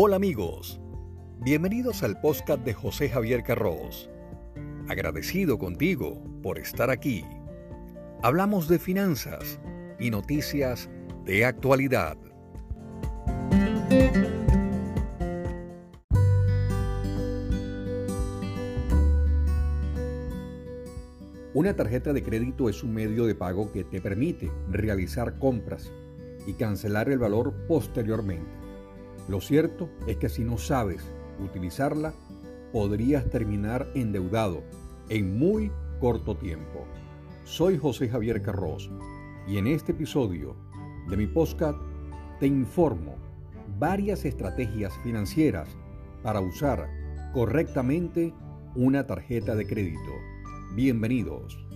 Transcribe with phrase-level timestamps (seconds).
[0.00, 0.80] Hola amigos,
[1.40, 4.08] bienvenidos al podcast de José Javier Carros.
[4.86, 7.24] Agradecido contigo por estar aquí.
[8.22, 9.58] Hablamos de finanzas
[9.98, 10.88] y noticias
[11.24, 12.16] de actualidad.
[21.54, 25.92] Una tarjeta de crédito es un medio de pago que te permite realizar compras
[26.46, 28.67] y cancelar el valor posteriormente.
[29.28, 31.02] Lo cierto es que si no sabes
[31.38, 32.14] utilizarla,
[32.72, 34.62] podrías terminar endeudado
[35.10, 35.70] en muy
[36.00, 36.86] corto tiempo.
[37.44, 38.90] Soy José Javier Carros
[39.46, 40.56] y en este episodio
[41.10, 41.78] de mi podcast
[42.40, 43.16] te informo
[43.78, 45.68] varias estrategias financieras
[46.22, 46.88] para usar
[47.34, 48.32] correctamente
[48.74, 50.12] una tarjeta de crédito.
[50.74, 51.67] Bienvenidos.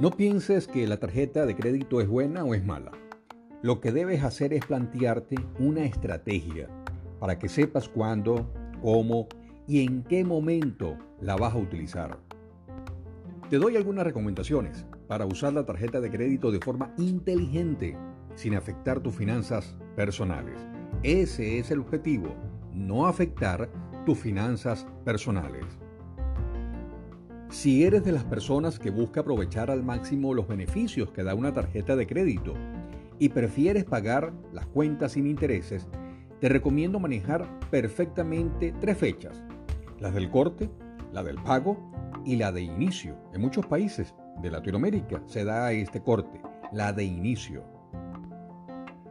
[0.00, 2.90] No pienses que la tarjeta de crédito es buena o es mala.
[3.60, 6.70] Lo que debes hacer es plantearte una estrategia
[7.18, 9.28] para que sepas cuándo, cómo
[9.66, 12.18] y en qué momento la vas a utilizar.
[13.50, 17.94] Te doy algunas recomendaciones para usar la tarjeta de crédito de forma inteligente
[18.36, 20.58] sin afectar tus finanzas personales.
[21.02, 22.34] Ese es el objetivo,
[22.72, 23.68] no afectar
[24.06, 25.66] tus finanzas personales.
[27.50, 31.52] Si eres de las personas que busca aprovechar al máximo los beneficios que da una
[31.52, 32.54] tarjeta de crédito
[33.18, 35.88] y prefieres pagar las cuentas sin intereses,
[36.38, 39.42] te recomiendo manejar perfectamente tres fechas,
[39.98, 40.70] las del corte,
[41.12, 41.76] la del pago
[42.24, 43.16] y la de inicio.
[43.34, 46.40] En muchos países de Latinoamérica se da este corte,
[46.70, 47.64] la de inicio.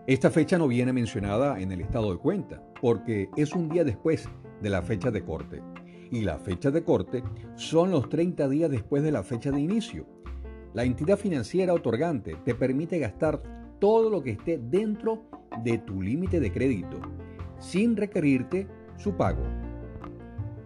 [0.08, 4.30] Esta fecha no viene mencionada en el estado de cuenta porque es un día después
[4.62, 5.62] de la fecha de corte
[6.12, 7.24] y la fecha de corte
[7.56, 10.06] son los 30 días después de la fecha de inicio.
[10.74, 13.42] La entidad financiera otorgante te permite gastar
[13.80, 15.24] todo lo que esté dentro
[15.64, 17.00] de tu límite de crédito,
[17.60, 18.68] sin requerirte
[18.98, 19.44] su pago.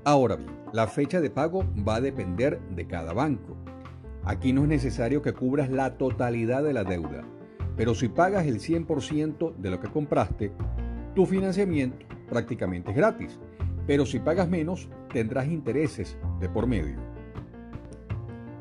[0.03, 3.55] Ahora bien, la fecha de pago va a depender de cada banco.
[4.23, 7.23] Aquí no es necesario que cubras la totalidad de la deuda,
[7.75, 10.51] pero si pagas el 100% de lo que compraste,
[11.15, 13.39] tu financiamiento prácticamente es gratis
[13.85, 16.97] pero si pagas menos, tendrás intereses de por medio.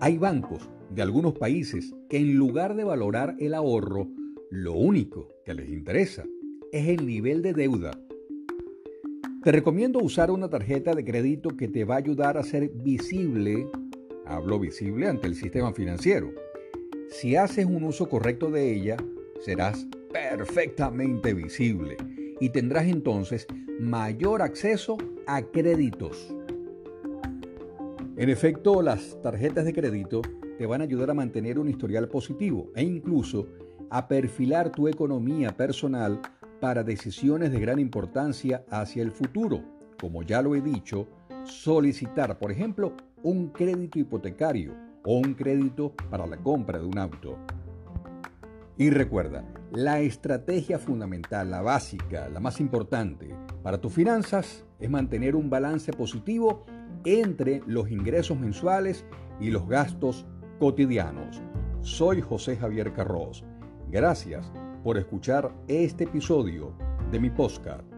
[0.00, 4.09] Hay bancos de algunos países que en lugar de valorar el ahorro,
[4.50, 6.25] lo único que les interesa
[6.72, 7.93] es el nivel de deuda.
[9.43, 13.66] Te recomiendo usar una tarjeta de crédito que te va a ayudar a ser visible,
[14.27, 16.31] hablo visible ante el sistema financiero.
[17.09, 18.97] Si haces un uso correcto de ella,
[19.41, 21.97] serás perfectamente visible
[22.42, 23.47] y tendrás entonces
[23.78, 24.98] mayor acceso
[25.28, 26.34] a créditos.
[28.16, 30.22] En efecto, las tarjetas de crédito
[30.58, 33.47] te van a ayudar a mantener un historial positivo e incluso
[33.91, 36.20] a perfilar tu economía personal
[36.60, 39.62] para decisiones de gran importancia hacia el futuro.
[40.00, 41.06] Como ya lo he dicho,
[41.44, 44.74] solicitar, por ejemplo, un crédito hipotecario
[45.04, 47.38] o un crédito para la compra de un auto.
[48.76, 49.44] Y recuerda,
[49.75, 55.93] la estrategia fundamental, la básica, la más importante para tus finanzas es mantener un balance
[55.93, 56.66] positivo
[57.05, 59.06] entre los ingresos mensuales
[59.41, 60.27] y los gastos
[60.59, 61.41] cotidianos.
[61.81, 63.44] Soy José Javier Carros.
[63.91, 64.53] Gracias
[64.84, 66.77] por escuchar este episodio
[67.10, 67.91] de mi podcast.